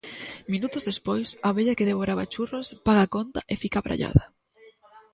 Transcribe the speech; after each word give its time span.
Minutos 0.53 0.83
despois, 0.89 1.27
a 1.47 1.49
vella 1.57 1.77
que 1.77 1.89
devoraba 1.89 2.29
churros 2.33 2.67
paga 2.85 3.01
a 3.05 3.11
conta 3.15 3.39
e 3.53 3.55
fica 3.63 3.77
abraiada: 3.79 4.23